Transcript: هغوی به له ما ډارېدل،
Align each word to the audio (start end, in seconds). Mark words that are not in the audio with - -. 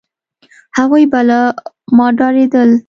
هغوی 0.77 1.03
به 1.11 1.19
له 1.29 1.39
ما 1.97 2.07
ډارېدل، 2.17 2.69